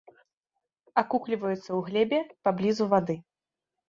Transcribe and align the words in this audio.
Акукліваюцца 1.01 1.59
ў 1.73 1.79
глебе 1.89 2.19
паблізу 2.47 2.87
вады. 2.95 3.17